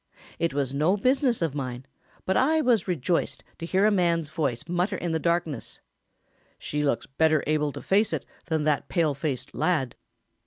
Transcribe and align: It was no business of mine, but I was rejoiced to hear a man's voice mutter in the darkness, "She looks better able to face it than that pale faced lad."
It 0.39 0.51
was 0.51 0.73
no 0.73 0.97
business 0.97 1.43
of 1.43 1.53
mine, 1.53 1.85
but 2.25 2.35
I 2.35 2.59
was 2.59 2.87
rejoiced 2.87 3.43
to 3.59 3.67
hear 3.67 3.85
a 3.85 3.91
man's 3.91 4.29
voice 4.29 4.63
mutter 4.67 4.97
in 4.97 5.11
the 5.11 5.19
darkness, 5.19 5.79
"She 6.57 6.83
looks 6.83 7.05
better 7.05 7.43
able 7.45 7.71
to 7.71 7.83
face 7.83 8.11
it 8.11 8.25
than 8.47 8.63
that 8.63 8.89
pale 8.89 9.13
faced 9.13 9.53
lad." 9.53 9.95